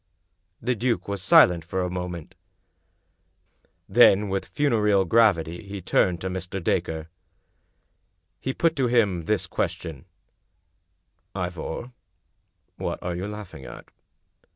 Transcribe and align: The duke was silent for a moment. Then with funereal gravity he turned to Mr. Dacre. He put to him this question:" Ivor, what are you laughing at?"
The 0.59 0.73
duke 0.73 1.07
was 1.07 1.21
silent 1.21 1.63
for 1.63 1.81
a 1.83 1.89
moment. 1.91 2.33
Then 3.87 4.29
with 4.29 4.47
funereal 4.47 5.05
gravity 5.05 5.61
he 5.61 5.79
turned 5.79 6.21
to 6.21 6.27
Mr. 6.27 6.59
Dacre. 6.63 7.09
He 8.39 8.51
put 8.51 8.75
to 8.77 8.87
him 8.87 9.25
this 9.25 9.45
question:" 9.45 10.05
Ivor, 11.35 11.91
what 12.77 12.97
are 13.03 13.15
you 13.15 13.27
laughing 13.27 13.63
at?" 13.65 13.91